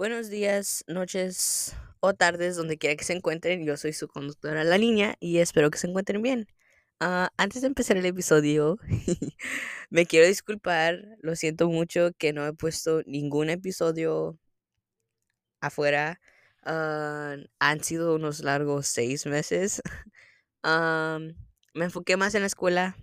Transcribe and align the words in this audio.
Buenos 0.00 0.30
días, 0.30 0.82
noches 0.86 1.76
o 2.00 2.14
tardes, 2.14 2.56
donde 2.56 2.78
quiera 2.78 2.96
que 2.96 3.04
se 3.04 3.12
encuentren. 3.12 3.66
Yo 3.66 3.76
soy 3.76 3.92
su 3.92 4.08
conductora, 4.08 4.64
la 4.64 4.78
niña, 4.78 5.16
y 5.20 5.40
espero 5.40 5.70
que 5.70 5.76
se 5.76 5.88
encuentren 5.88 6.22
bien. 6.22 6.48
Ah, 7.00 7.28
antes 7.36 7.60
de 7.60 7.66
empezar 7.68 7.98
el 7.98 8.06
episodio, 8.06 8.78
me 9.90 10.06
quiero 10.06 10.26
disculpar. 10.26 11.18
Lo 11.20 11.36
siento 11.36 11.68
mucho 11.68 12.12
que 12.16 12.32
no 12.32 12.46
he 12.46 12.54
puesto 12.54 13.02
ningún 13.04 13.50
episodio 13.50 14.38
afuera. 15.60 16.20
Ah, 16.64 17.36
han 17.58 17.84
sido 17.84 18.14
unos 18.14 18.40
largos 18.40 18.86
seis 18.86 19.26
meses. 19.26 19.82
Ah, 20.62 21.18
me 21.74 21.86
enfoqué 21.86 22.18
más 22.18 22.34
en 22.34 22.42
la 22.42 22.46
escuela 22.46 22.94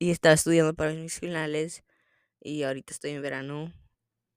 y 0.00 0.10
estaba 0.10 0.34
estudiando 0.34 0.74
para 0.74 0.92
mis 0.92 1.20
finales. 1.20 1.84
Y 2.40 2.64
ahorita 2.64 2.92
estoy 2.92 3.12
en 3.12 3.22
verano 3.22 3.72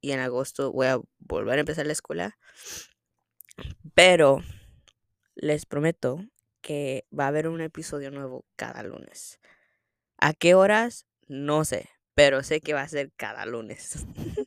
y 0.04 0.12
en 0.12 0.20
agosto 0.20 0.72
voy 0.74 0.88
a 0.88 1.00
volver 1.18 1.57
a 1.57 1.62
empezar 1.62 1.88
la 1.88 1.93
escuela. 1.93 2.38
Pero 3.96 4.42
les 5.34 5.66
prometo 5.66 6.20
que 6.61 7.07
va 7.18 7.24
a 7.24 7.28
haber 7.30 7.48
un 7.48 7.61
episodio 7.61 8.11
nuevo 8.11 8.46
cada 8.58 8.84
lunes. 8.84 9.39
¿A 10.18 10.34
qué 10.34 10.56
horas? 10.56 11.06
No 11.28 11.64
sé, 11.64 11.89
pero 12.16 12.44
sé 12.44 12.60
que 12.60 12.74
va 12.74 12.82
a 12.82 12.88
ser 12.88 13.14
cada 13.16 13.46
lunes. 13.46 14.06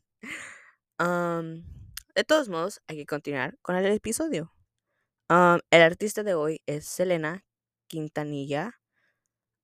de 0.99 2.25
todos 2.27 2.51
modos, 2.51 2.83
hay 2.87 2.99
que 2.99 3.07
continuar 3.07 3.57
con 3.63 3.77
el 3.77 3.87
episodio. 3.87 4.53
el 5.31 5.83
artista 5.83 6.23
de 6.23 6.35
hoy 6.35 6.61
es 6.67 6.85
Selena 6.85 7.47
Quintanilla. 7.87 8.79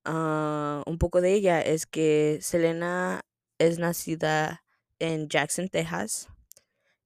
Ah, 0.05 0.81
un 0.87 0.97
poco 0.97 1.21
de 1.21 1.33
ella 1.33 1.61
es 1.61 1.85
que 1.85 2.39
Selena 2.41 3.21
es 3.59 3.77
nacida 3.77 4.62
en 4.99 5.29
Jackson, 5.29 5.69
Texas, 5.69 6.27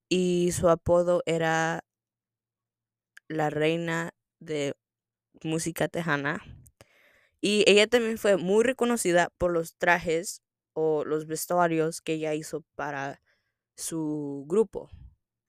y 0.08 0.52
su 0.52 0.68
apodo 0.68 1.22
era 1.26 1.84
la 3.28 3.50
reina 3.50 4.12
de 4.40 4.74
música 5.42 5.88
tejana. 5.88 6.42
Y 7.40 7.64
ella 7.68 7.86
también 7.86 8.18
fue 8.18 8.36
muy 8.36 8.64
reconocida 8.64 9.30
por 9.38 9.52
los 9.52 9.76
trajes 9.76 10.42
o 10.74 11.04
los 11.04 11.26
vestuarios 11.26 12.00
que 12.00 12.14
ella 12.14 12.34
hizo 12.34 12.64
para 12.74 13.22
su 13.76 14.44
grupo. 14.48 14.90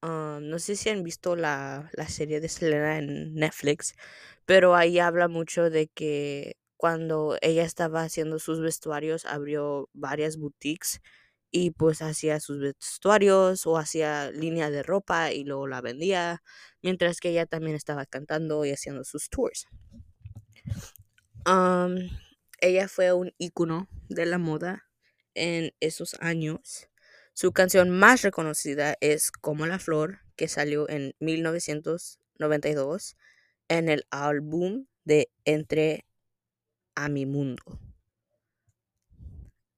Ah, 0.01 0.39
no 0.41 0.59
sé 0.59 0.75
si 0.75 0.89
han 0.89 1.03
visto 1.03 1.35
la, 1.35 1.89
la 1.93 2.07
serie 2.07 2.39
de 2.41 2.49
Selena 2.49 2.99
en 2.99 3.35
Netflix, 3.35 3.95
pero 4.45 4.75
ahí 4.75 4.99
habla 4.99 5.27
mucho 5.27 5.69
de 5.69 5.87
que 5.89 6.57
cuando 6.77 7.37
ella 7.41 7.63
estaba 7.63 8.03
haciendo 8.03 8.39
sus 8.39 8.61
vestuarios 8.61 9.25
abrió 9.25 9.89
varias 9.93 10.37
boutiques 10.37 11.01
y 11.51 11.71
pues 11.71 12.01
hacía 12.01 12.39
sus 12.39 12.59
vestuarios 12.59 13.65
o 13.65 13.77
hacía 13.77 14.31
línea 14.31 14.69
de 14.69 14.83
ropa 14.83 15.31
y 15.31 15.43
luego 15.43 15.67
la 15.67 15.81
vendía, 15.81 16.43
mientras 16.81 17.19
que 17.19 17.29
ella 17.29 17.45
también 17.45 17.75
estaba 17.75 18.05
cantando 18.05 18.65
y 18.65 18.71
haciendo 18.71 19.03
sus 19.03 19.29
tours. 19.29 19.67
ella 22.61 22.87
fue 22.87 23.13
un 23.13 23.33
ícono 23.37 23.87
de 24.09 24.25
la 24.25 24.37
moda 24.37 24.85
en 25.33 25.73
esos 25.79 26.15
años. 26.19 26.89
Su 27.33 27.53
canción 27.53 27.89
más 27.89 28.21
reconocida 28.21 28.95
es 28.99 29.31
Como 29.31 29.65
la 29.65 29.79
Flor, 29.79 30.19
que 30.35 30.47
salió 30.47 30.89
en 30.89 31.15
1992 31.19 33.15
en 33.69 33.89
el 33.89 34.05
álbum 34.09 34.85
de 35.05 35.31
Entre 35.45 36.05
a 36.95 37.07
mi 37.09 37.25
mundo. 37.25 37.79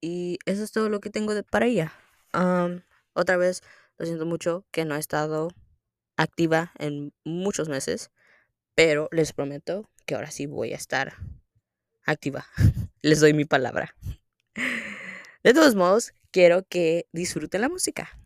Y 0.02 0.40
eso 0.46 0.64
es 0.64 0.72
todo 0.72 0.90
lo 0.90 1.00
que 1.00 1.10
tengo 1.10 1.34
para 1.44 1.68
ella. 1.68 1.94
otra 3.14 3.38
vez, 3.38 3.62
lo 3.98 4.06
siento 4.06 4.26
mucho 4.26 4.66
que 4.72 4.84
no 4.84 4.96
he 4.96 5.00
estado 5.00 5.50
activa 6.18 6.72
en 6.80 7.14
muchos 7.24 7.70
meses, 7.70 8.12
pero 8.76 9.08
les 9.12 9.32
prometo 9.34 9.90
que 10.06 10.16
ahora 10.16 10.32
sí 10.32 10.48
voy 10.48 10.74
a 10.74 10.78
estar 10.78 11.14
activa. 12.06 12.46
les 13.02 13.20
doy 13.20 13.34
mi 13.34 13.46
palabra. 13.46 13.96
De 15.44 15.54
todos 15.54 15.76
modos, 15.76 16.14
quiero 16.32 16.64
que 16.68 17.08
disfruten 17.12 17.62
la 17.62 17.70
música. 17.70 18.21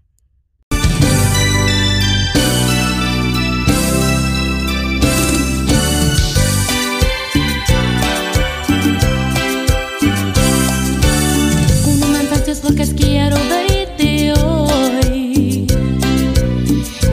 Que 12.73 12.95
quiero 12.95 13.35
verte 13.47 14.33
hoy. 14.33 15.67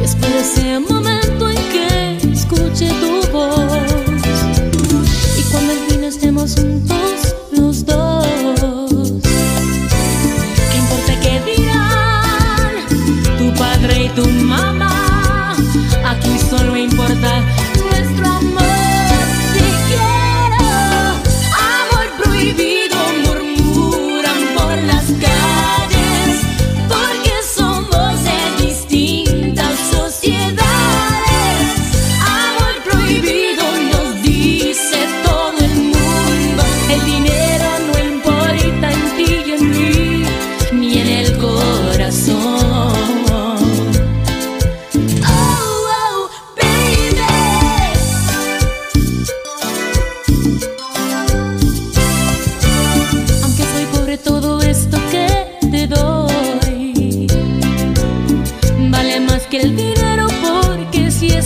Después 0.01 0.33
de 0.33 0.41
ese 0.41 0.92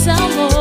amor. 0.05 0.56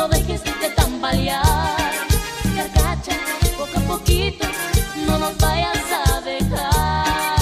no 0.00 0.08
dejes 0.08 0.42
de 0.44 0.70
tambalear. 0.74 1.76
Carcacha, 2.56 3.12
poco 3.58 3.76
a 3.76 3.80
poquito, 3.82 4.46
no 5.06 5.18
nos 5.18 5.36
vayas 5.36 5.76
a 5.92 6.20
dejar. 6.22 7.36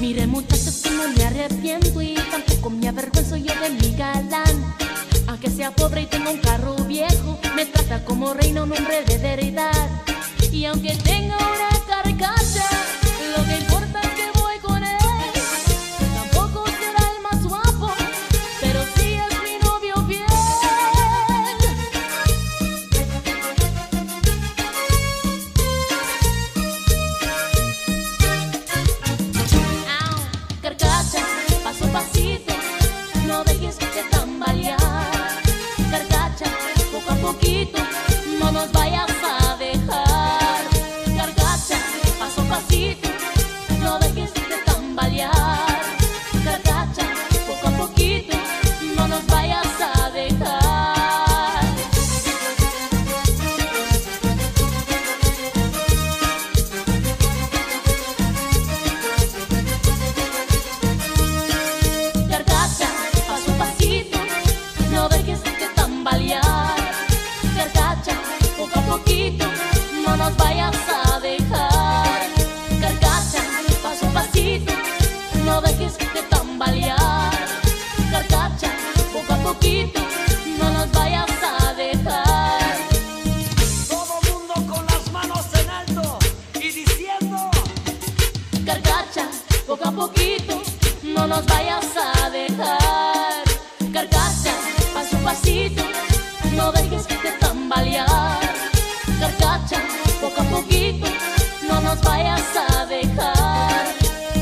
Mire 0.00 0.26
muchachos 0.26 0.80
que 0.82 0.90
me 0.90 1.24
arrepiento 1.26 2.00
y 2.00 2.14
tampoco 2.14 2.70
me 2.70 2.88
avergüenzo 2.88 3.36
yo 3.36 3.52
de 3.60 3.68
mi 3.68 3.94
galán. 3.94 4.74
Aunque 5.28 5.50
sea 5.50 5.70
pobre 5.72 6.02
y 6.02 6.06
tenga 6.06 6.30
un 6.30 6.38
carro 6.38 6.74
viejo, 6.86 7.38
me 7.54 7.66
trata 7.66 8.02
como 8.06 8.32
reina 8.32 8.62
un 8.62 8.72
hombre 8.72 9.04
de 9.04 9.18
verdad. 9.18 9.90
Y 10.50 10.64
aunque 10.66 10.94
tenga 10.96 11.51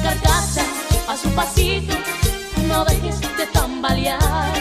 Carcasa 0.03 0.65
a 1.09 1.17
su 1.17 1.29
pasito, 1.31 1.95
no 2.69 2.85
dejes 2.85 3.21
de 3.37 3.47
tambalear. 3.47 4.60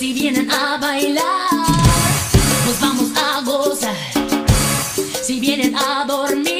si 0.00 0.14
vienen 0.14 0.50
a 0.50 0.78
bailar, 0.78 1.50
nos 2.64 2.80
vamos 2.80 3.10
a 3.14 3.42
gozar. 3.42 3.94
Si 5.22 5.38
vienen 5.38 5.76
a 5.76 6.06
dormir. 6.06 6.59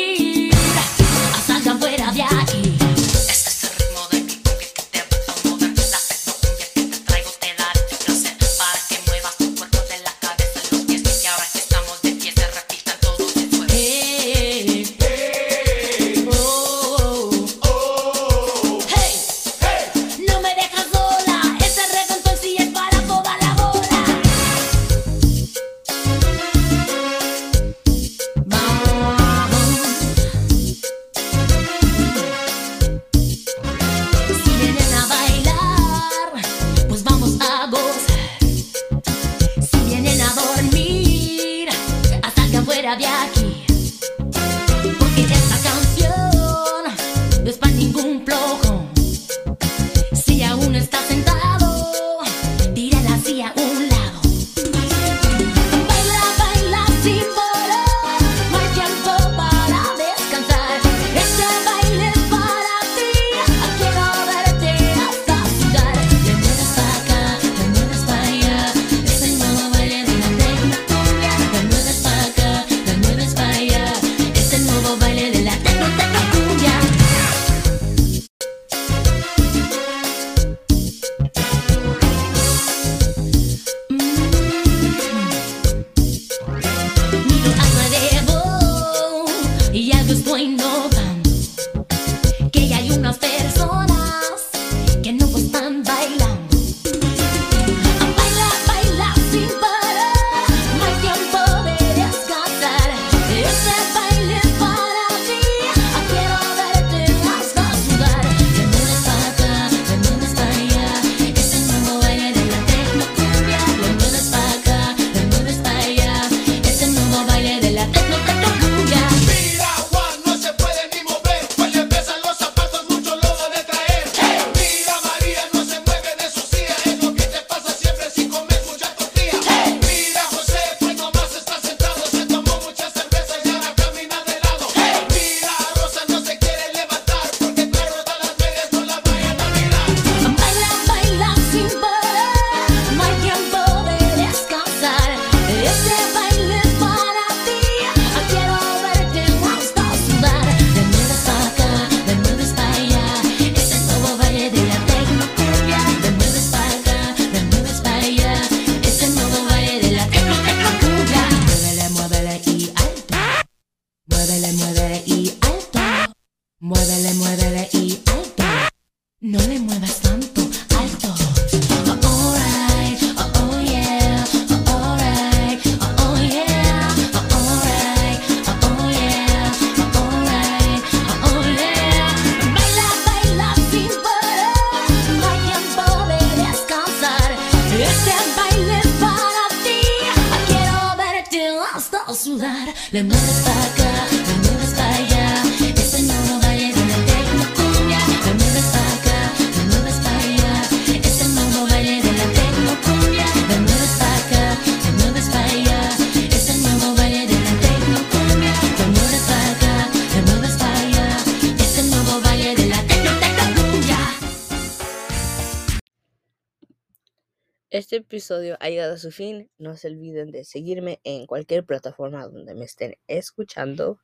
Este 217.81 217.97
episodio 217.97 218.59
ha 218.61 218.69
llegado 218.69 218.93
a 218.93 218.99
su 218.99 219.11
fin. 219.11 219.51
No 219.57 219.75
se 219.75 219.89
olviden 219.89 220.33
de 220.33 220.45
seguirme 220.45 221.01
en 221.03 221.25
cualquier 221.25 221.65
plataforma 221.65 222.27
donde 222.27 222.55
me 222.55 222.67
estén 222.67 222.97
escuchando. 223.07 223.99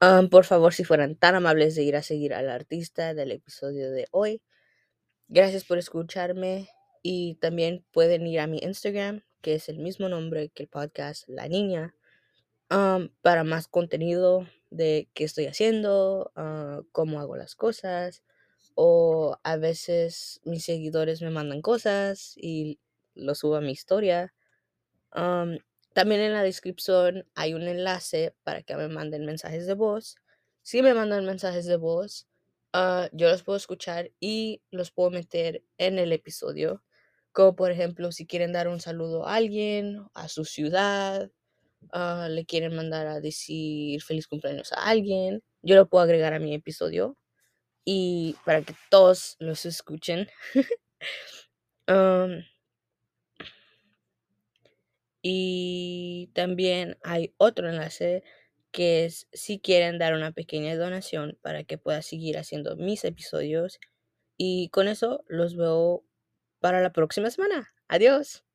Ah, 0.00 0.24
por 0.30 0.44
favor, 0.44 0.74
si 0.74 0.84
fueran 0.84 1.16
tan 1.16 1.34
amables 1.34 1.74
de 1.74 1.82
ir 1.82 1.96
a 1.96 2.02
seguir 2.02 2.34
al 2.34 2.50
artista 2.50 3.14
del 3.14 3.32
episodio 3.32 3.90
de 3.90 4.06
hoy. 4.10 4.42
Gracias 5.28 5.64
por 5.64 5.78
escucharme 5.78 6.68
y 7.02 7.36
también 7.36 7.86
pueden 7.90 8.26
ir 8.26 8.38
a 8.38 8.46
mi 8.46 8.58
Instagram, 8.58 9.22
que 9.40 9.54
es 9.54 9.70
el 9.70 9.78
mismo 9.78 10.10
nombre 10.10 10.50
que 10.50 10.64
el 10.64 10.68
podcast 10.68 11.26
La 11.26 11.48
Niña, 11.48 11.94
ah, 12.68 13.00
para 13.22 13.44
más 13.44 13.66
contenido 13.66 14.46
de 14.68 15.08
qué 15.14 15.24
estoy 15.24 15.46
haciendo, 15.46 16.32
ah, 16.36 16.82
cómo 16.92 17.18
hago 17.20 17.34
las 17.36 17.54
cosas, 17.54 18.22
o 18.74 19.38
a 19.42 19.56
veces 19.56 20.42
mis 20.44 20.66
seguidores 20.66 21.22
me 21.22 21.30
mandan 21.30 21.62
cosas 21.62 22.34
y 22.36 22.78
lo 23.16 23.34
subo 23.34 23.56
a 23.56 23.60
mi 23.60 23.72
historia. 23.72 24.32
También 25.96 26.20
en 26.20 26.34
la 26.34 26.42
descripción 26.42 27.26
hay 27.34 27.54
un 27.54 27.62
enlace 27.62 28.34
para 28.42 28.60
que 28.62 28.76
me 28.76 28.86
manden 28.86 29.24
mensajes 29.24 29.66
de 29.66 29.72
voz. 29.72 30.16
Si 30.60 30.82
me 30.82 30.92
mandan 30.92 31.24
mensajes 31.24 31.64
de 31.64 31.78
voz, 31.78 32.28
uh, 32.74 33.08
yo 33.12 33.30
los 33.30 33.42
puedo 33.42 33.56
escuchar 33.56 34.10
y 34.20 34.60
los 34.70 34.90
puedo 34.90 35.10
meter 35.10 35.64
en 35.78 35.98
el 35.98 36.12
episodio. 36.12 36.84
Como 37.32 37.56
por 37.56 37.70
ejemplo, 37.70 38.12
si 38.12 38.26
quieren 38.26 38.52
dar 38.52 38.68
un 38.68 38.78
saludo 38.78 39.26
a 39.26 39.36
alguien, 39.36 40.02
a 40.12 40.28
su 40.28 40.44
ciudad, 40.44 41.30
uh, 41.94 42.28
le 42.28 42.44
quieren 42.44 42.76
mandar 42.76 43.06
a 43.06 43.20
decir 43.20 44.02
feliz 44.02 44.28
cumpleaños 44.28 44.74
a 44.74 44.84
alguien, 44.90 45.42
yo 45.62 45.76
lo 45.76 45.88
puedo 45.88 46.04
agregar 46.04 46.34
a 46.34 46.38
mi 46.40 46.52
episodio 46.54 47.16
y 47.86 48.36
para 48.44 48.60
que 48.60 48.74
todos 48.90 49.36
los 49.38 49.64
escuchen. 49.64 50.28
um, 51.88 52.42
y 55.28 56.30
también 56.34 56.98
hay 57.02 57.34
otro 57.36 57.68
enlace 57.68 58.22
que 58.70 59.06
es 59.06 59.26
si 59.32 59.58
quieren 59.58 59.98
dar 59.98 60.14
una 60.14 60.30
pequeña 60.30 60.76
donación 60.76 61.36
para 61.42 61.64
que 61.64 61.78
pueda 61.78 62.00
seguir 62.00 62.38
haciendo 62.38 62.76
mis 62.76 63.04
episodios. 63.04 63.80
Y 64.36 64.68
con 64.68 64.86
eso 64.86 65.24
los 65.26 65.56
veo 65.56 66.04
para 66.60 66.80
la 66.80 66.92
próxima 66.92 67.28
semana. 67.30 67.74
Adiós. 67.88 68.45